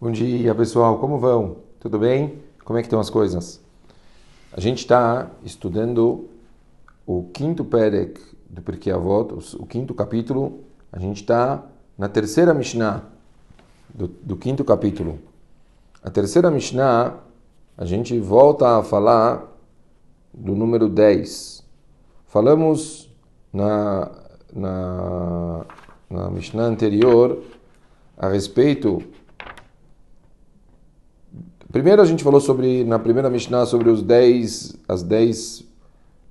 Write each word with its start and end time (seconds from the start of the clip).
Bom 0.00 0.10
dia, 0.10 0.52
pessoal. 0.56 0.98
Como 0.98 1.18
vão? 1.18 1.58
Tudo 1.78 2.00
bem? 2.00 2.42
Como 2.64 2.76
é 2.76 2.82
que 2.82 2.86
estão 2.86 2.98
as 2.98 3.08
coisas? 3.08 3.62
A 4.52 4.60
gente 4.60 4.78
está 4.78 5.30
estudando 5.44 6.28
o 7.06 7.22
quinto 7.32 7.64
Perek 7.64 8.20
do 8.50 8.60
Pirkei 8.60 8.92
Avot, 8.92 9.32
o 9.56 9.64
quinto 9.64 9.94
capítulo. 9.94 10.64
A 10.92 10.98
gente 10.98 11.22
está 11.22 11.64
na 11.96 12.08
terceira 12.08 12.52
Mishnah 12.52 13.04
do, 13.88 14.08
do 14.08 14.36
quinto 14.36 14.64
capítulo. 14.64 15.20
A 16.02 16.10
terceira 16.10 16.50
Mishnah, 16.50 17.14
a 17.78 17.84
gente 17.84 18.18
volta 18.18 18.78
a 18.78 18.82
falar 18.82 19.46
do 20.34 20.56
número 20.56 20.88
10. 20.88 21.64
Falamos 22.26 23.08
na, 23.52 24.10
na, 24.52 25.64
na 26.10 26.30
Mishnah 26.30 26.64
anterior 26.64 27.40
a 28.18 28.28
respeito. 28.28 29.13
Primeiro 31.74 32.00
a 32.00 32.04
gente 32.04 32.22
falou 32.22 32.40
sobre, 32.40 32.84
na 32.84 33.00
primeira 33.00 33.28
Mishnah, 33.28 33.66
sobre 33.66 33.90
os 33.90 34.00
10, 34.00 34.76
as 34.86 35.02
10, 35.02 35.64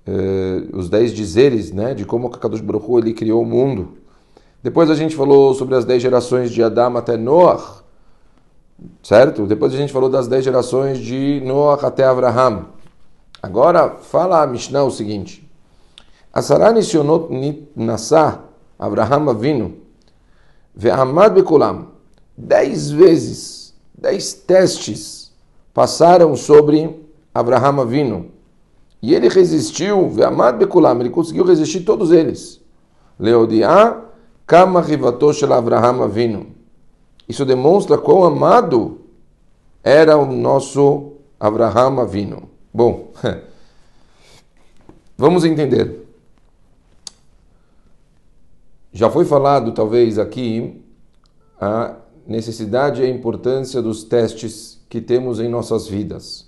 eh, 0.08 0.64
os 0.72 0.88
10 0.88 1.14
dizeres, 1.14 1.70
né, 1.70 1.94
de 1.94 2.06
como 2.06 2.28
o 2.28 2.30
Kadosh 2.30 2.62
Baruch 2.62 2.86
Hu, 2.90 3.00
ele 3.00 3.14
criou 3.14 3.42
o 3.42 3.46
mundo. 3.46 3.90
Depois 4.64 4.90
a 4.90 4.96
gente 4.96 5.18
falou 5.18 5.54
sobre 5.54 5.76
as 5.76 5.84
10 5.84 6.02
gerações 6.02 6.50
de 6.50 6.64
Adam 6.64 6.96
até 6.96 7.18
Noah, 7.18 7.84
certo? 9.04 9.46
Depois 9.46 9.74
a 9.74 9.76
gente 9.76 9.92
falou 9.92 10.10
das 10.10 10.30
10 10.30 10.46
gerações 10.46 10.98
de 10.98 11.42
Noah 11.46 11.88
até 11.88 12.06
Abraham. 12.06 12.68
Agora 13.42 13.98
fala 14.00 14.44
a 14.44 14.48
Mishnah 14.48 14.86
o 14.86 14.92
seguinte: 14.92 15.46
Asara 16.32 16.72
nisionot 16.72 17.28
nasa 17.76 18.40
Abraham 18.80 19.30
avinu 19.30 19.76
ve'amad 20.74 21.34
bekulam. 21.34 21.90
Dez 22.38 22.92
vezes, 22.92 23.74
dez 23.94 24.32
testes 24.34 25.23
passaram 25.74 26.36
sobre 26.36 27.04
Abraham 27.34 27.82
avinu. 27.82 28.32
E 29.02 29.14
ele 29.14 29.28
resistiu, 29.28 30.10
ve'amad 30.10 30.58
bekulam, 30.58 31.00
ele 31.02 31.10
conseguiu 31.10 31.44
resistir 31.44 31.82
todos 31.82 32.12
eles. 32.12 32.62
Leodiá 33.20 34.02
kama 34.46 34.82
rivatosh 34.82 35.44
Abraham 35.44 36.04
avinu. 36.04 36.48
Isso 37.28 37.46
demonstra 37.46 37.98
quão 37.98 38.24
amado 38.24 39.02
era 39.84 40.18
o 40.18 40.26
nosso 40.26 41.14
Abraham 41.40 42.00
avinu. 42.00 42.50
Bom, 42.74 43.12
vamos 45.18 45.44
entender. 45.44 46.02
Já 48.92 49.10
foi 49.10 49.26
falado, 49.26 49.72
talvez, 49.72 50.20
aqui, 50.20 50.82
a 51.60 51.96
necessidade 52.28 53.02
e 53.02 53.06
a 53.06 53.10
importância 53.10 53.82
dos 53.82 54.04
testes 54.04 54.73
que 54.94 55.02
temos 55.02 55.40
em 55.40 55.50
nossas 55.50 55.88
vidas. 55.88 56.48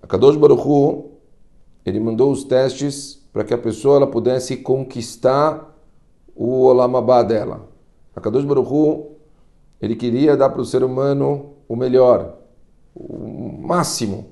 A 0.00 0.06
Kadosh 0.06 0.34
Baruch 0.34 0.66
Hu, 0.66 1.10
ele 1.84 2.00
mandou 2.00 2.32
os 2.32 2.42
testes 2.42 3.22
para 3.30 3.44
que 3.44 3.52
a 3.52 3.58
pessoa 3.58 3.96
ela 3.96 4.06
pudesse 4.06 4.56
conquistar 4.56 5.76
o 6.34 6.62
Olam 6.62 6.96
Abba 6.96 7.22
dela. 7.22 7.68
A 8.16 8.20
Kadosh 8.22 8.46
Baruch 8.46 8.72
Hu, 8.72 9.10
ele 9.78 9.94
queria 9.94 10.38
dar 10.38 10.48
para 10.48 10.62
o 10.62 10.64
ser 10.64 10.82
humano 10.82 11.50
o 11.68 11.76
melhor, 11.76 12.38
o 12.94 13.58
máximo. 13.60 14.28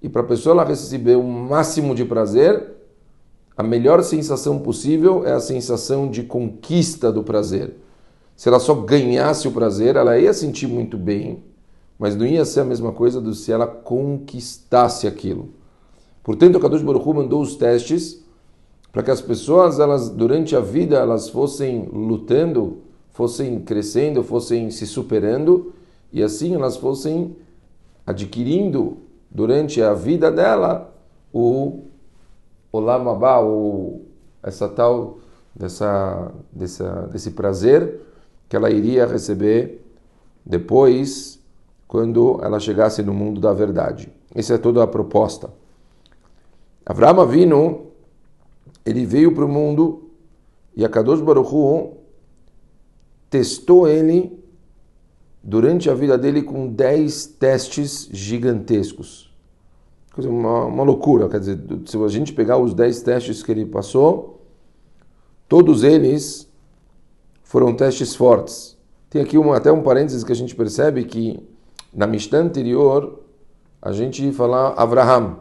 E 0.00 0.08
para 0.08 0.22
a 0.22 0.26
pessoa 0.26 0.52
ela 0.52 0.64
receber 0.64 1.16
o 1.16 1.24
máximo 1.24 1.96
de 1.96 2.04
prazer, 2.04 2.76
a 3.56 3.62
melhor 3.64 4.04
sensação 4.04 4.60
possível 4.60 5.26
é 5.26 5.32
a 5.32 5.40
sensação 5.40 6.08
de 6.08 6.22
conquista 6.22 7.10
do 7.10 7.24
prazer. 7.24 7.74
Se 8.36 8.48
ela 8.48 8.60
só 8.60 8.72
ganhasse 8.72 9.48
o 9.48 9.50
prazer, 9.50 9.96
ela 9.96 10.16
ia 10.16 10.32
sentir 10.32 10.68
muito 10.68 10.96
bem, 10.96 11.42
mas 11.98 12.14
não 12.14 12.24
ia 12.24 12.44
ser 12.44 12.60
a 12.60 12.64
mesma 12.64 12.92
coisa 12.92 13.20
do 13.20 13.34
se 13.34 13.50
ela 13.50 13.66
conquistasse 13.66 15.06
aquilo. 15.06 15.50
Portanto, 16.22 16.56
o 16.56 16.60
Kadosh 16.60 16.82
Baruch 16.82 17.08
Hu 17.08 17.14
mandou 17.14 17.40
os 17.40 17.56
testes 17.56 18.22
para 18.92 19.02
que 19.02 19.10
as 19.10 19.20
pessoas, 19.20 19.80
elas 19.80 20.08
durante 20.08 20.54
a 20.54 20.60
vida, 20.60 20.96
elas 20.96 21.28
fossem 21.28 21.88
lutando, 21.92 22.78
fossem 23.10 23.60
crescendo, 23.60 24.22
fossem 24.22 24.70
se 24.70 24.86
superando 24.86 25.72
e 26.12 26.22
assim 26.22 26.54
elas 26.54 26.76
fossem 26.76 27.36
adquirindo 28.06 28.98
durante 29.30 29.82
a 29.82 29.92
vida 29.92 30.30
dela 30.30 30.94
o 31.32 31.82
Olam 32.72 33.08
Abba, 33.08 33.40
o, 33.42 34.02
essa 34.42 34.68
tal, 34.68 35.18
dessa, 35.54 36.32
dessa, 36.52 37.08
desse 37.12 37.30
prazer 37.32 38.00
que 38.48 38.56
ela 38.56 38.70
iria 38.70 39.06
receber 39.06 39.84
depois, 40.44 41.38
quando 41.88 42.38
ela 42.42 42.60
chegasse 42.60 43.02
no 43.02 43.12
mundo 43.12 43.40
da 43.40 43.52
verdade. 43.52 44.12
Essa 44.32 44.54
é 44.54 44.58
toda 44.58 44.82
a 44.82 44.86
proposta. 44.86 45.50
Avraham 46.86 47.20
Avinu, 47.20 47.86
ele 48.86 49.04
veio 49.04 49.34
para 49.34 49.44
o 49.44 49.48
mundo 49.48 50.10
e 50.76 50.84
a 50.84 50.88
Kadosh 50.88 51.20
Baruch 51.20 51.52
Hu 51.52 51.96
testou 53.28 53.88
ele 53.88 54.38
durante 55.42 55.90
a 55.90 55.94
vida 55.94 56.16
dele 56.16 56.42
com 56.42 56.68
dez 56.68 57.26
testes 57.26 58.08
gigantescos 58.12 59.28
uma, 60.26 60.64
uma 60.64 60.82
loucura. 60.82 61.28
Quer 61.28 61.40
dizer, 61.40 61.58
se 61.86 61.96
a 61.96 62.08
gente 62.08 62.32
pegar 62.32 62.58
os 62.58 62.74
10 62.74 63.02
testes 63.02 63.42
que 63.42 63.52
ele 63.52 63.66
passou, 63.66 64.42
todos 65.48 65.84
eles 65.84 66.48
foram 67.42 67.74
testes 67.74 68.16
fortes. 68.16 68.76
Tem 69.10 69.22
aqui 69.22 69.38
uma, 69.38 69.56
até 69.56 69.70
um 69.70 69.82
parênteses 69.82 70.24
que 70.24 70.32
a 70.32 70.36
gente 70.36 70.54
percebe 70.56 71.04
que 71.04 71.40
na 71.98 72.06
Mishnah 72.06 72.38
anterior 72.38 73.18
a 73.82 73.90
gente 73.90 74.30
fala 74.30 74.72
Abraham. 74.76 75.38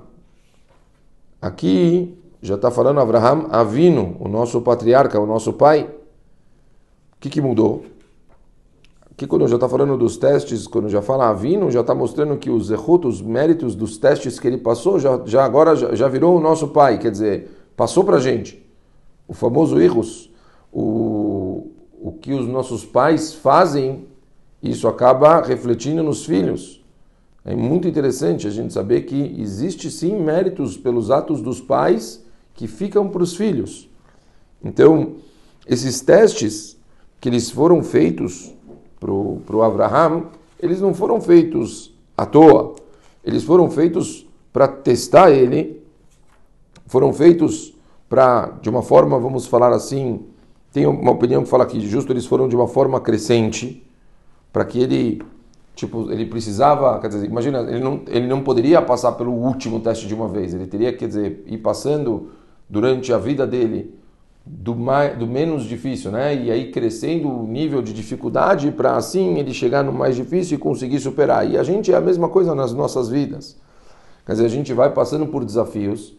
Aqui 1.40 2.18
já 2.41 2.56
está 2.56 2.72
falando 2.72 3.00
Abraham 3.00 3.45
Avino, 3.51 4.18
o 4.19 4.28
nosso 4.28 4.59
patriarca, 4.62 5.19
o 5.19 5.28
nosso 5.28 5.53
pai. 5.53 5.84
O 5.84 7.19
que, 7.19 7.29
que 7.29 7.40
mudou? 7.41 7.85
que 9.16 9.25
quando 9.25 9.47
já 9.47 9.56
está 9.56 9.68
falando 9.68 9.97
dos 9.97 10.16
testes, 10.16 10.68
quando 10.68 10.90
já 10.90 11.01
fala 11.01 11.29
Avino, 11.29 11.72
já 11.72 11.81
está 11.81 11.95
mostrando 11.95 12.38
que 12.38 12.51
os 12.51 12.68
zehut, 12.68 13.07
os 13.07 13.19
méritos 13.19 13.74
dos 13.74 13.97
testes 13.97 14.39
que 14.39 14.47
ele 14.47 14.59
passou, 14.59 15.00
já, 15.00 15.19
já 15.25 15.44
agora 15.44 15.75
já, 15.75 15.95
já 15.95 16.07
virou 16.07 16.38
o 16.38 16.39
nosso 16.39 16.68
pai, 16.68 17.00
quer 17.00 17.09
dizer, 17.09 17.50
passou 17.75 18.03
para 18.03 18.18
a 18.18 18.19
gente. 18.19 18.63
O 19.28 19.34
famoso 19.34 19.81
Irus, 19.81 20.31
o, 20.72 21.72
o 22.00 22.12
que 22.22 22.31
os 22.31 22.47
nossos 22.47 22.85
pais 22.85 23.34
fazem, 23.34 24.06
isso 24.69 24.88
acaba 24.88 25.41
refletindo 25.41 26.03
nos 26.03 26.25
filhos. 26.25 26.83
É 27.45 27.55
muito 27.55 27.88
interessante 27.88 28.47
a 28.47 28.50
gente 28.50 28.73
saber 28.73 29.01
que 29.01 29.35
existe 29.39 29.89
sim 29.89 30.19
méritos 30.19 30.75
pelos 30.75 31.09
atos 31.09 31.41
dos 31.41 31.61
pais 31.61 32.23
que 32.53 32.67
ficam 32.67 33.07
para 33.07 33.23
os 33.23 33.35
filhos. 33.35 33.89
Então, 34.63 35.16
esses 35.66 36.01
testes 36.01 36.77
que 37.22 37.29
eles 37.29 37.50
foram 37.50 37.81
feitos 37.83 38.53
para 39.00 39.11
o 39.11 39.63
Abraham, 39.63 40.25
eles 40.59 40.81
não 40.81 40.94
foram 40.94 41.22
feitos 41.22 41.94
à 42.17 42.25
toa. 42.25 42.75
Eles 43.23 43.44
foram 43.44 43.69
feitos 43.69 44.27
para 44.51 44.67
testar 44.67 45.31
ele, 45.31 45.83
foram 46.88 47.13
feitos 47.13 47.73
para, 48.09 48.47
de 48.61 48.69
uma 48.69 48.81
forma, 48.81 49.19
vamos 49.19 49.45
falar 49.45 49.72
assim, 49.72 50.22
tem 50.72 50.85
uma 50.85 51.11
opinião 51.11 51.44
que 51.44 51.50
fala 51.50 51.66
que 51.66 51.79
justo 51.81 52.11
eles 52.11 52.25
foram 52.25 52.47
de 52.47 52.56
uma 52.56 52.67
forma 52.67 53.00
crescente, 53.00 53.87
para 54.52 54.66
que 54.66 54.80
ele, 54.80 55.22
tipo, 55.75 56.12
ele 56.12 56.25
precisava, 56.25 57.00
quer 57.00 57.08
dizer, 57.09 57.25
imagina, 57.25 57.59
ele 57.62 57.80
não, 57.80 58.02
ele 58.08 58.28
não 58.28 58.41
poderia 58.41 58.81
passar 58.81 59.13
pelo 59.13 59.31
último 59.31 59.80
teste 59.80 60.08
de 60.08 60.13
uma 60.13 60.28
vez, 60.28 60.53
ele 60.53 60.68
teria, 60.68 60.91
quer 60.91 61.08
dizer, 61.08 61.44
ir 61.46 61.58
passando 61.59 62.31
durante 62.69 63.13
a 63.13 63.18
vida 63.18 63.46
dele 63.46 63.94
do, 64.46 64.75
mais, 64.75 65.18
do 65.18 65.28
menos 65.28 65.63
difícil, 65.63 66.12
né? 66.12 66.36
E 66.36 66.52
aí 66.52 66.72
crescendo 66.72 67.30
o 67.30 67.46
nível 67.46 67.81
de 67.81 67.94
dificuldade 67.94 68.72
para 68.72 68.96
assim 68.96 69.38
ele 69.38 69.53
chegar 69.53 69.84
no 69.84 69.91
mais 69.91 70.16
difícil 70.16 70.56
e 70.56 70.60
conseguir 70.60 71.00
superar. 71.00 71.50
E 71.50 71.57
a 71.57 71.63
gente 71.63 71.92
é 71.92 71.95
a 71.95 72.01
mesma 72.01 72.30
coisa 72.30 72.56
nas 72.56 72.74
nossas 72.74 73.10
vidas. 73.10 73.57
Quer 74.25 74.33
dizer, 74.33 74.45
a 74.45 74.50
gente 74.50 74.74
vai 74.74 74.92
passando 74.92 75.27
por 75.27 75.44
desafios 75.44 76.16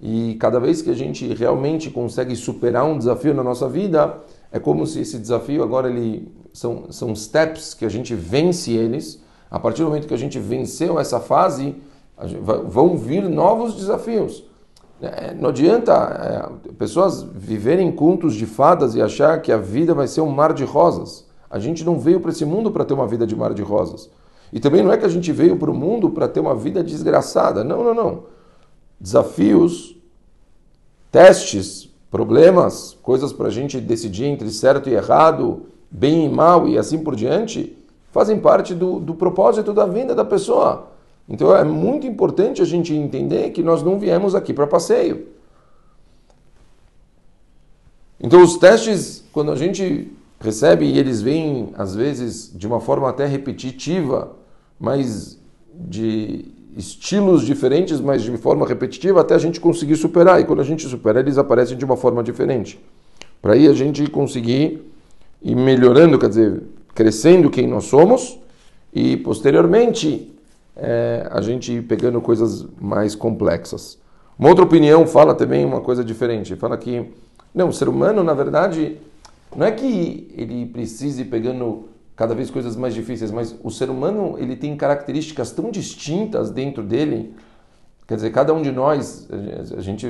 e 0.00 0.36
cada 0.38 0.60
vez 0.60 0.82
que 0.82 0.90
a 0.90 0.94
gente 0.94 1.26
realmente 1.34 1.90
consegue 1.90 2.36
superar 2.36 2.84
um 2.84 2.98
desafio 2.98 3.32
na 3.32 3.42
nossa 3.42 3.68
vida, 3.68 4.18
é 4.52 4.58
como 4.58 4.86
se 4.86 5.00
esse 5.00 5.18
desafio 5.18 5.62
agora 5.62 5.88
ele 5.88 6.28
são, 6.56 6.90
são 6.90 7.14
steps 7.14 7.74
que 7.74 7.84
a 7.84 7.88
gente 7.88 8.14
vence 8.14 8.72
eles. 8.72 9.22
A 9.50 9.58
partir 9.58 9.82
do 9.82 9.88
momento 9.88 10.08
que 10.08 10.14
a 10.14 10.18
gente 10.18 10.38
venceu 10.38 10.98
essa 10.98 11.20
fase, 11.20 11.76
vão 12.66 12.96
vir 12.96 13.28
novos 13.28 13.74
desafios. 13.74 14.42
É, 15.02 15.34
não 15.34 15.50
adianta 15.50 15.92
é, 15.92 16.72
pessoas 16.72 17.22
viverem 17.22 17.92
contos 17.92 18.34
de 18.34 18.46
fadas 18.46 18.94
e 18.94 19.02
achar 19.02 19.42
que 19.42 19.52
a 19.52 19.58
vida 19.58 19.92
vai 19.92 20.08
ser 20.08 20.22
um 20.22 20.30
mar 20.30 20.54
de 20.54 20.64
rosas. 20.64 21.26
A 21.50 21.58
gente 21.58 21.84
não 21.84 22.00
veio 22.00 22.20
para 22.20 22.30
esse 22.30 22.46
mundo 22.46 22.70
para 22.70 22.86
ter 22.86 22.94
uma 22.94 23.06
vida 23.06 23.26
de 23.26 23.36
mar 23.36 23.52
de 23.52 23.60
rosas. 23.60 24.08
E 24.50 24.58
também 24.58 24.82
não 24.82 24.90
é 24.90 24.96
que 24.96 25.04
a 25.04 25.10
gente 25.10 25.30
veio 25.32 25.58
para 25.58 25.70
o 25.70 25.74
mundo 25.74 26.08
para 26.08 26.26
ter 26.26 26.40
uma 26.40 26.54
vida 26.54 26.82
desgraçada. 26.82 27.62
Não, 27.62 27.84
não, 27.84 27.92
não. 27.92 28.22
Desafios, 28.98 29.94
testes, 31.12 31.90
problemas, 32.10 32.96
coisas 33.02 33.30
para 33.30 33.48
a 33.48 33.50
gente 33.50 33.78
decidir 33.78 34.24
entre 34.24 34.50
certo 34.50 34.88
e 34.88 34.94
errado, 34.94 35.66
bem 35.90 36.26
e 36.26 36.28
mal 36.28 36.68
e 36.68 36.78
assim 36.78 36.98
por 36.98 37.14
diante, 37.14 37.76
fazem 38.12 38.38
parte 38.38 38.74
do, 38.74 38.98
do 38.98 39.14
propósito 39.14 39.72
da 39.72 39.86
vida 39.86 40.14
da 40.14 40.24
pessoa. 40.24 40.88
Então 41.28 41.54
é 41.54 41.64
muito 41.64 42.06
importante 42.06 42.62
a 42.62 42.64
gente 42.64 42.94
entender 42.94 43.50
que 43.50 43.62
nós 43.62 43.82
não 43.82 43.98
viemos 43.98 44.34
aqui 44.34 44.54
para 44.54 44.66
passeio. 44.66 45.26
Então 48.20 48.42
os 48.42 48.56
testes, 48.56 49.24
quando 49.32 49.52
a 49.52 49.56
gente 49.56 50.12
recebe 50.40 50.84
e 50.84 50.98
eles 50.98 51.20
vêm 51.20 51.70
às 51.76 51.94
vezes 51.94 52.52
de 52.54 52.66
uma 52.66 52.80
forma 52.80 53.08
até 53.08 53.26
repetitiva, 53.26 54.32
mas 54.78 55.38
de 55.74 56.44
estilos 56.76 57.44
diferentes, 57.44 58.00
mas 58.00 58.22
de 58.22 58.36
forma 58.36 58.66
repetitiva, 58.66 59.20
até 59.20 59.34
a 59.34 59.38
gente 59.38 59.60
conseguir 59.60 59.96
superar. 59.96 60.40
E 60.40 60.44
quando 60.44 60.60
a 60.60 60.64
gente 60.64 60.86
supera, 60.86 61.20
eles 61.20 61.38
aparecem 61.38 61.76
de 61.76 61.84
uma 61.84 61.96
forma 61.96 62.22
diferente. 62.22 62.78
Para 63.40 63.54
aí 63.54 63.66
a 63.66 63.72
gente 63.72 64.06
conseguir 64.08 64.82
ir 65.42 65.54
melhorando, 65.54 66.18
quer 66.18 66.28
dizer, 66.28 66.62
crescendo 66.94 67.50
quem 67.50 67.66
nós 67.66 67.84
somos 67.84 68.38
e 68.92 69.16
posteriormente 69.18 70.34
é, 70.74 71.28
a 71.30 71.40
gente 71.40 71.82
pegando 71.82 72.20
coisas 72.20 72.66
mais 72.80 73.14
complexas. 73.14 73.98
Uma 74.38 74.50
outra 74.50 74.64
opinião 74.64 75.06
fala 75.06 75.34
também 75.34 75.64
uma 75.64 75.80
coisa 75.80 76.04
diferente. 76.04 76.54
Fala 76.56 76.76
que 76.76 77.10
não, 77.54 77.68
o 77.68 77.72
ser 77.72 77.88
humano, 77.88 78.22
na 78.22 78.34
verdade, 78.34 78.98
não 79.54 79.66
é 79.66 79.70
que 79.70 80.30
ele 80.36 80.66
precise 80.66 81.24
pegando 81.24 81.88
cada 82.14 82.34
vez 82.34 82.50
coisas 82.50 82.76
mais 82.76 82.94
difíceis, 82.94 83.30
mas 83.30 83.54
o 83.62 83.70
ser 83.70 83.88
humano 83.88 84.36
ele 84.38 84.56
tem 84.56 84.76
características 84.76 85.52
tão 85.52 85.70
distintas 85.70 86.50
dentro 86.50 86.82
dele. 86.82 87.34
Quer 88.06 88.16
dizer, 88.16 88.30
cada 88.30 88.54
um 88.54 88.62
de 88.62 88.70
nós, 88.70 89.28
a 89.76 89.80
gente, 89.80 90.06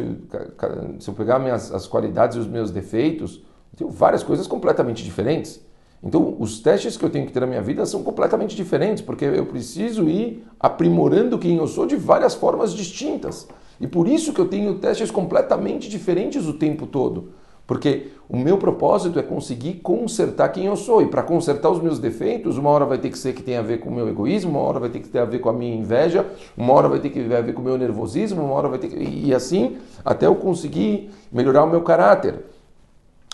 se 0.99 1.09
eu 1.09 1.15
pegar 1.15 1.39
minhas, 1.39 1.73
as 1.73 1.87
qualidades 1.87 2.37
e 2.37 2.41
os 2.41 2.47
meus 2.47 2.71
defeitos, 2.71 3.43
tenho 3.77 3.91
várias 3.91 4.23
coisas 4.23 4.47
completamente 4.47 5.05
diferentes. 5.05 5.61
Então, 6.03 6.37
os 6.39 6.61
testes 6.61 6.97
que 6.97 7.05
eu 7.05 7.11
tenho 7.11 7.27
que 7.27 7.33
ter 7.33 7.41
na 7.41 7.47
minha 7.47 7.63
vida 7.63 7.85
são 7.87 8.03
completamente 8.03 8.55
diferentes, 8.55 9.03
porque 9.03 9.25
eu 9.25 9.47
preciso 9.47 10.09
ir 10.09 10.45
aprimorando 10.61 11.39
quem 11.39 11.57
eu 11.57 11.67
sou 11.67 11.87
de 11.87 11.97
várias 11.97 12.35
formas 12.35 12.73
distintas. 12.73 13.49
E 13.81 13.87
por 13.87 14.07
isso 14.09 14.33
que 14.33 14.41
eu 14.41 14.49
tenho 14.49 14.79
testes 14.79 15.11
completamente 15.11 15.89
diferentes 15.89 16.47
o 16.47 16.53
tempo 16.53 16.87
todo. 16.87 17.31
Porque 17.67 18.13
o 18.29 18.37
meu 18.37 18.57
propósito 18.57 19.19
é 19.19 19.23
conseguir 19.23 19.75
consertar 19.83 20.51
quem 20.51 20.67
eu 20.67 20.77
sou. 20.77 21.03
E 21.03 21.09
para 21.09 21.23
consertar 21.23 21.69
os 21.69 21.83
meus 21.83 21.99
defeitos, 21.99 22.57
uma 22.57 22.71
hora 22.71 22.85
vai 22.85 22.97
ter 22.97 23.11
que 23.11 23.19
ser 23.19 23.33
que 23.33 23.43
tem 23.43 23.57
a 23.57 23.63
ver 23.63 23.79
com 23.79 23.91
o 23.91 23.93
meu 23.93 24.09
egoísmo, 24.09 24.53
uma 24.53 24.61
hora 24.61 24.79
vai 24.79 24.89
ter 24.89 25.01
que 25.01 25.09
ter 25.09 25.19
a 25.19 25.25
ver 25.25 25.41
com 25.41 25.49
a 25.49 25.53
minha 25.53 25.75
inveja, 25.75 26.25
uma 26.57 26.73
hora 26.73 26.89
vai 26.89 27.01
ter 27.01 27.11
que 27.11 27.21
ter 27.21 27.35
a 27.35 27.41
ver 27.41 27.55
com 27.55 27.61
o 27.61 27.65
meu 27.65 27.77
nervosismo, 27.77 28.43
uma 28.45 28.55
hora 28.55 28.69
vai 28.69 28.79
ter 28.79 28.89
que. 28.89 28.97
E 28.97 29.35
assim, 29.35 29.79
até 30.05 30.27
eu 30.27 30.37
conseguir 30.37 31.11
melhorar 31.33 31.65
o 31.65 31.69
meu 31.69 31.83
caráter. 31.83 32.45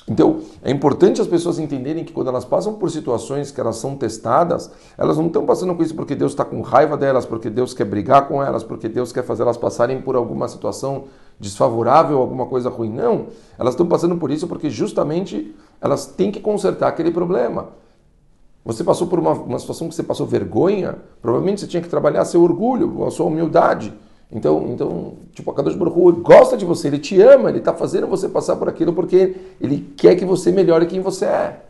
Então, 0.08 0.40
é 0.62 0.70
importante 0.70 1.20
as 1.20 1.26
pessoas 1.26 1.58
entenderem 1.58 2.04
que 2.04 2.12
quando 2.12 2.28
elas 2.28 2.44
passam 2.44 2.74
por 2.74 2.90
situações 2.90 3.52
que 3.52 3.60
elas 3.60 3.76
são 3.76 3.96
testadas, 3.96 4.70
elas 4.98 5.16
não 5.16 5.26
estão 5.26 5.46
passando 5.46 5.74
com 5.74 5.82
isso 5.82 5.94
porque 5.94 6.14
Deus 6.14 6.32
está 6.32 6.44
com 6.44 6.60
raiva 6.60 6.96
delas, 6.96 7.24
porque 7.24 7.48
Deus 7.48 7.72
quer 7.72 7.84
brigar 7.84 8.26
com 8.26 8.42
elas, 8.42 8.64
porque 8.64 8.88
Deus 8.88 9.12
quer 9.12 9.22
fazer 9.22 9.42
elas 9.42 9.56
passarem 9.56 10.00
por 10.02 10.16
alguma 10.16 10.48
situação 10.48 11.04
desfavorável, 11.38 12.18
alguma 12.18 12.46
coisa 12.46 12.68
ruim. 12.68 12.90
Não. 12.90 13.26
Elas 13.58 13.74
estão 13.74 13.86
passando 13.86 14.16
por 14.16 14.30
isso 14.30 14.48
porque 14.48 14.68
justamente 14.68 15.54
elas 15.80 16.06
têm 16.06 16.32
que 16.32 16.40
consertar 16.40 16.88
aquele 16.88 17.10
problema. 17.10 17.68
Você 18.64 18.84
passou 18.84 19.06
por 19.08 19.18
uma, 19.18 19.32
uma 19.32 19.58
situação 19.58 19.88
que 19.88 19.94
você 19.94 20.04
passou 20.04 20.26
vergonha, 20.26 20.98
provavelmente 21.20 21.60
você 21.60 21.66
tinha 21.66 21.82
que 21.82 21.88
trabalhar 21.88 22.24
seu 22.24 22.42
orgulho, 22.42 23.04
a 23.04 23.10
sua 23.10 23.26
humildade. 23.26 23.92
Então, 24.32 24.66
então 24.68 25.12
tipo, 25.34 25.50
a 25.50 25.54
Kadosh 25.54 25.74
Baruch 25.74 25.98
Hu 25.98 26.12
gosta 26.22 26.56
de 26.56 26.64
você, 26.64 26.88
ele 26.88 26.98
te 26.98 27.20
ama, 27.20 27.50
ele 27.50 27.58
está 27.58 27.74
fazendo 27.74 28.06
você 28.06 28.28
passar 28.28 28.56
por 28.56 28.68
aquilo 28.68 28.92
porque 28.92 29.36
ele 29.60 29.92
quer 29.96 30.16
que 30.16 30.24
você 30.24 30.50
melhore 30.50 30.86
quem 30.86 31.00
você 31.00 31.26
é. 31.26 31.60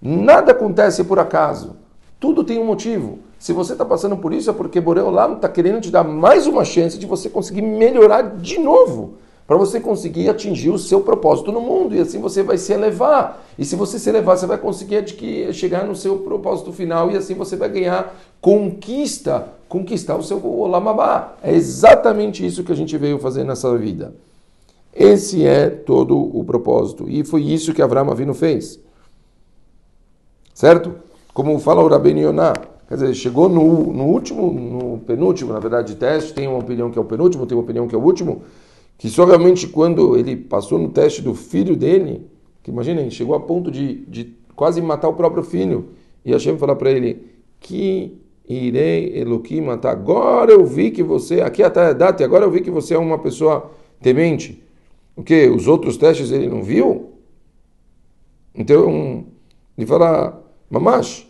Nada 0.00 0.52
acontece 0.52 1.02
por 1.02 1.18
acaso. 1.18 1.76
Tudo 2.20 2.44
tem 2.44 2.58
um 2.58 2.64
motivo. 2.64 3.18
Se 3.38 3.52
você 3.52 3.72
está 3.72 3.84
passando 3.84 4.16
por 4.16 4.32
isso, 4.32 4.48
é 4.48 4.52
porque 4.52 4.80
Boreolam 4.80 5.34
está 5.34 5.48
querendo 5.48 5.80
te 5.80 5.90
dar 5.90 6.04
mais 6.04 6.46
uma 6.46 6.64
chance 6.64 6.98
de 6.98 7.06
você 7.06 7.28
conseguir 7.28 7.62
melhorar 7.62 8.22
de 8.36 8.58
novo 8.58 9.14
para 9.46 9.56
você 9.56 9.78
conseguir 9.78 10.28
atingir 10.28 10.70
o 10.70 10.78
seu 10.78 11.00
propósito 11.00 11.52
no 11.52 11.60
mundo 11.60 11.94
e 11.94 12.00
assim 12.00 12.20
você 12.20 12.42
vai 12.42 12.58
se 12.58 12.72
elevar. 12.72 13.44
E 13.56 13.64
se 13.64 13.76
você 13.76 13.98
se 13.98 14.08
elevar, 14.08 14.36
você 14.36 14.46
vai 14.46 14.58
conseguir 14.58 14.96
adquirir, 14.96 15.52
chegar 15.54 15.86
no 15.86 15.94
seu 15.94 16.18
propósito 16.18 16.72
final 16.72 17.10
e 17.10 17.16
assim 17.16 17.34
você 17.34 17.54
vai 17.54 17.68
ganhar 17.68 18.14
conquista, 18.40 19.48
conquistar 19.68 20.16
o 20.16 20.22
seu 20.22 20.44
Olamabá. 20.44 21.36
É 21.42 21.54
exatamente 21.54 22.44
isso 22.44 22.64
que 22.64 22.72
a 22.72 22.76
gente 22.76 22.96
veio 22.98 23.18
fazer 23.20 23.44
nessa 23.44 23.76
vida. 23.76 24.12
Esse 24.92 25.46
é 25.46 25.68
todo 25.68 26.18
o 26.18 26.42
propósito. 26.42 27.08
E 27.08 27.22
foi 27.22 27.42
isso 27.42 27.72
que 27.72 27.82
Avraham 27.82 28.10
Avinu 28.10 28.34
fez. 28.34 28.80
Certo? 30.54 30.94
Como 31.34 31.58
fala 31.58 31.84
o 31.84 31.88
Rabbeinu 31.88 32.20
Yonah, 32.20 32.54
quer 32.88 32.94
dizer, 32.94 33.14
chegou 33.14 33.46
no, 33.46 33.92
no 33.92 34.04
último, 34.04 34.50
no 34.50 34.98
penúltimo, 35.00 35.52
na 35.52 35.60
verdade, 35.60 35.94
teste, 35.96 36.32
tem 36.32 36.48
uma 36.48 36.58
opinião 36.58 36.90
que 36.90 36.98
é 36.98 37.00
o 37.00 37.04
penúltimo, 37.04 37.46
tem 37.46 37.56
uma 37.56 37.62
opinião 37.62 37.86
que 37.86 37.94
é 37.94 37.98
o 37.98 38.02
último, 38.02 38.42
que 38.98 39.08
só 39.08 39.24
realmente 39.24 39.66
quando 39.66 40.16
ele 40.16 40.36
passou 40.36 40.78
no 40.78 40.88
teste 40.88 41.20
do 41.20 41.34
filho 41.34 41.76
dele, 41.76 42.26
que 42.62 42.70
imaginem, 42.70 43.10
chegou 43.10 43.34
a 43.34 43.40
ponto 43.40 43.70
de, 43.70 44.06
de 44.06 44.34
quase 44.54 44.80
matar 44.80 45.08
o 45.08 45.14
próprio 45.14 45.42
filho, 45.42 45.90
e 46.24 46.32
Hashem 46.32 46.58
falar 46.58 46.76
para 46.76 46.90
ele, 46.90 47.24
que 47.60 48.18
irei 48.48 49.18
Eloquim 49.18 49.60
matar, 49.60 49.90
agora 49.90 50.52
eu 50.52 50.64
vi 50.64 50.90
que 50.90 51.02
você, 51.02 51.40
aqui 51.40 51.62
até 51.62 51.80
a 51.80 51.92
data, 51.92 52.24
agora 52.24 52.44
eu 52.44 52.50
vi 52.50 52.60
que 52.60 52.70
você 52.70 52.94
é 52.94 52.98
uma 52.98 53.18
pessoa 53.18 53.70
temente. 54.00 54.62
O 55.14 55.22
que? 55.22 55.48
Os 55.48 55.66
outros 55.66 55.96
testes 55.96 56.30
ele 56.30 56.48
não 56.48 56.62
viu? 56.62 57.12
Então, 58.54 59.26
ele 59.76 59.86
fala, 59.86 60.42
mamash, 60.70 61.26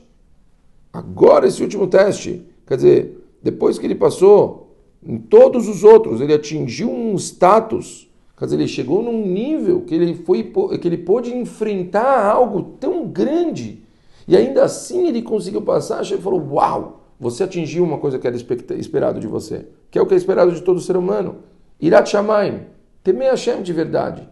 agora 0.92 1.46
esse 1.46 1.62
último 1.62 1.86
teste, 1.86 2.46
quer 2.66 2.76
dizer, 2.76 3.26
depois 3.42 3.78
que 3.78 3.86
ele 3.86 3.94
passou 3.94 4.65
em 5.06 5.18
todos 5.18 5.68
os 5.68 5.84
outros, 5.84 6.20
ele 6.20 6.34
atingiu 6.34 6.90
um 6.90 7.14
status, 7.14 8.10
quer 8.36 8.46
dizer, 8.46 8.56
ele 8.56 8.66
chegou 8.66 9.02
num 9.02 9.24
nível 9.24 9.82
que 9.82 9.94
ele, 9.94 10.14
foi, 10.14 10.42
que 10.80 10.88
ele 10.88 10.98
pôde 10.98 11.32
enfrentar 11.32 12.26
algo 12.26 12.76
tão 12.80 13.06
grande. 13.06 13.82
E 14.26 14.36
ainda 14.36 14.64
assim 14.64 15.06
ele 15.06 15.22
conseguiu 15.22 15.62
passar, 15.62 16.04
ele 16.04 16.20
falou: 16.20 16.44
Uau, 16.50 17.04
você 17.20 17.44
atingiu 17.44 17.84
uma 17.84 17.98
coisa 17.98 18.18
que 18.18 18.26
era 18.26 18.36
esperado 18.36 19.20
de 19.20 19.28
você, 19.28 19.68
que 19.90 19.98
é 19.98 20.02
o 20.02 20.06
que 20.06 20.14
é 20.14 20.16
esperado 20.16 20.50
de 20.50 20.62
todo 20.62 20.80
ser 20.80 20.96
humano. 20.96 21.36
Irat 21.80 22.10
Shamaim, 22.10 22.62
temer 23.04 23.30
Hashem 23.30 23.62
de 23.62 23.72
verdade. 23.72 24.28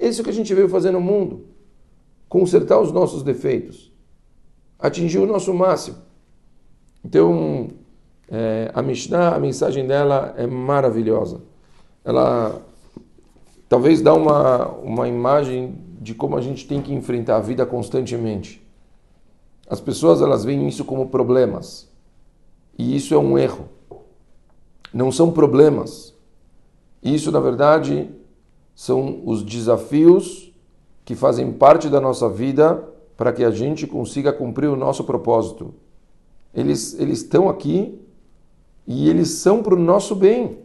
Esse 0.00 0.20
é 0.20 0.22
o 0.22 0.24
que 0.24 0.30
a 0.30 0.34
gente 0.34 0.54
veio 0.54 0.68
fazer 0.68 0.90
no 0.90 1.00
mundo. 1.00 1.46
Consertar 2.28 2.80
os 2.80 2.92
nossos 2.92 3.22
defeitos. 3.22 3.92
Atingir 4.78 5.18
o 5.18 5.26
nosso 5.26 5.52
máximo. 5.52 5.98
Então, 7.04 7.68
é, 8.28 8.70
a 8.74 8.82
Mishnah, 8.82 9.34
a 9.34 9.38
mensagem 9.38 9.86
dela 9.86 10.34
é 10.36 10.46
maravilhosa. 10.46 11.40
Ela 12.04 12.60
talvez 13.68 14.00
dá 14.00 14.14
uma, 14.14 14.68
uma 14.68 15.08
imagem 15.08 15.76
de 16.00 16.14
como 16.14 16.36
a 16.36 16.40
gente 16.40 16.66
tem 16.66 16.80
que 16.80 16.92
enfrentar 16.92 17.36
a 17.36 17.40
vida 17.40 17.64
constantemente. 17.64 18.64
As 19.68 19.80
pessoas 19.80 20.22
elas 20.22 20.44
veem 20.44 20.68
isso 20.68 20.84
como 20.84 21.08
problemas. 21.08 21.88
E 22.78 22.94
isso 22.94 23.14
é 23.14 23.18
um 23.18 23.38
erro. 23.38 23.68
Não 24.92 25.10
são 25.10 25.32
problemas. 25.32 26.14
Isso, 27.02 27.32
na 27.32 27.40
verdade, 27.40 28.08
são 28.74 29.22
os 29.24 29.42
desafios 29.42 30.52
que 31.04 31.14
fazem 31.14 31.52
parte 31.52 31.88
da 31.88 32.00
nossa 32.00 32.28
vida 32.28 32.84
para 33.16 33.32
que 33.32 33.42
a 33.42 33.50
gente 33.50 33.86
consiga 33.86 34.32
cumprir 34.32 34.68
o 34.68 34.76
nosso 34.76 35.04
propósito. 35.04 35.74
Eles, 36.54 36.98
eles 36.98 37.18
estão 37.18 37.48
aqui 37.48 37.98
e 38.86 39.08
eles 39.08 39.30
são 39.30 39.62
para 39.62 39.74
o 39.74 39.78
nosso 39.78 40.14
bem. 40.14 40.58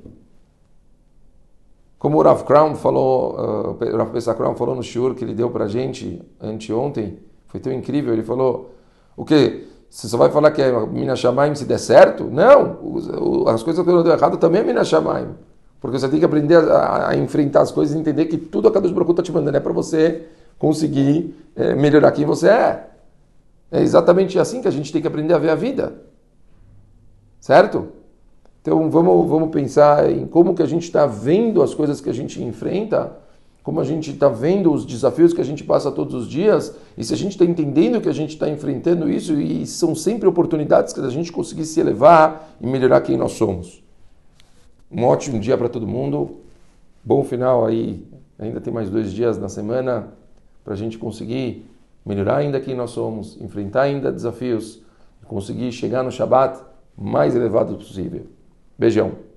Como 1.97 2.17
o 2.17 2.21
Rav 2.21 2.43
Crown 2.43 2.75
falou, 2.75 3.35
uh, 3.35 3.93
o 3.93 3.97
Rav 3.97 4.11
Pesach 4.11 4.37
Crown 4.37 4.55
falou 4.55 4.75
no 4.75 4.83
shiur 4.83 5.13
que 5.13 5.23
ele 5.23 5.33
deu 5.33 5.49
para 5.49 5.65
a 5.65 5.67
gente 5.67 6.21
anteontem, 6.39 7.19
foi 7.47 7.59
tão 7.59 7.71
incrível, 7.71 8.13
ele 8.13 8.23
falou, 8.23 8.73
o 9.15 9.23
que? 9.23 9.67
Você 9.89 10.07
só 10.07 10.17
vai 10.17 10.31
falar 10.31 10.51
que 10.51 10.61
é 10.61 10.71
Minas 10.87 11.19
Shamaim 11.19 11.53
se 11.53 11.65
der 11.65 11.77
certo? 11.77 12.23
Não, 12.23 12.79
as 13.47 13.61
coisas 13.61 13.83
que 13.83 13.91
eu 13.91 14.03
deu 14.03 14.13
errado 14.13 14.37
também 14.37 14.61
é 14.61 14.63
Minas 14.63 14.87
Shamaim. 14.87 15.27
Porque 15.81 15.99
você 15.99 16.07
tem 16.07 16.19
que 16.19 16.25
aprender 16.25 16.57
a, 16.57 17.09
a, 17.09 17.15
enfrentar 17.15 17.61
as 17.61 17.71
coisas 17.71 17.95
e 17.95 17.99
entender 17.99 18.25
que 18.25 18.37
tudo 18.37 18.67
a 18.67 18.71
Kadosh 18.71 18.91
Baruch 18.91 19.11
está 19.11 19.23
te 19.23 19.31
mandando 19.31 19.57
é 19.57 19.59
para 19.59 19.73
você 19.73 20.27
conseguir 20.57 21.35
é, 21.55 21.75
melhorar 21.75 22.11
quem 22.11 22.23
você 22.23 22.47
é. 22.47 22.87
É 23.71 23.81
exatamente 23.81 24.39
assim 24.39 24.61
que 24.61 24.67
a 24.67 24.71
gente 24.71 24.91
tem 24.93 25.01
que 25.01 25.07
aprender 25.07 25.33
a 25.33 25.37
ver 25.37 25.49
a 25.49 25.55
vida. 25.55 26.01
Certo? 27.39 27.89
Então 28.61 28.89
vamos, 28.91 29.27
vamos 29.27 29.49
pensar 29.49 30.09
em 30.11 30.27
como 30.27 30.53
que 30.53 30.61
a 30.61 30.67
gente 30.67 30.83
está 30.83 31.07
vendo 31.07 31.63
as 31.63 31.73
coisas 31.73 31.99
que 31.99 32.09
a 32.09 32.13
gente 32.13 32.41
enfrenta, 32.43 33.17
como 33.63 33.79
a 33.79 33.83
gente 33.83 34.11
está 34.11 34.29
vendo 34.29 34.71
os 34.71 34.85
desafios 34.85 35.33
que 35.33 35.41
a 35.41 35.43
gente 35.43 35.63
passa 35.63 35.91
todos 35.91 36.13
os 36.13 36.27
dias, 36.27 36.75
e 36.97 37.03
se 37.03 37.13
a 37.13 37.17
gente 37.17 37.31
está 37.31 37.45
entendendo 37.45 37.99
que 37.99 38.09
a 38.09 38.13
gente 38.13 38.31
está 38.31 38.47
enfrentando 38.47 39.09
isso, 39.09 39.33
e 39.39 39.65
são 39.65 39.95
sempre 39.95 40.27
oportunidades 40.27 40.93
que 40.93 40.99
a 40.99 41.09
gente 41.09 41.31
conseguir 41.31 41.65
se 41.65 41.79
elevar 41.79 42.55
e 42.61 42.67
melhorar 42.67 43.01
quem 43.01 43.17
nós 43.17 43.33
somos. 43.33 43.83
Um 44.91 45.05
ótimo 45.05 45.39
dia 45.39 45.57
para 45.57 45.69
todo 45.69 45.87
mundo, 45.87 46.37
bom 47.03 47.23
final 47.23 47.65
aí, 47.65 48.05
ainda 48.37 48.61
tem 48.61 48.73
mais 48.73 48.89
dois 48.89 49.11
dias 49.11 49.37
na 49.37 49.49
semana 49.49 50.09
para 50.63 50.73
a 50.73 50.77
gente 50.77 50.97
conseguir 50.97 51.65
melhorar 52.05 52.37
ainda 52.37 52.59
quem 52.59 52.75
nós 52.75 52.91
somos, 52.91 53.39
enfrentar 53.41 53.83
ainda 53.83 54.11
desafios, 54.11 54.81
conseguir 55.25 55.71
chegar 55.71 56.03
no 56.03 56.11
Shabat 56.11 56.59
mais 56.97 57.35
elevado 57.35 57.75
possível. 57.75 58.25
Beijão. 58.81 59.30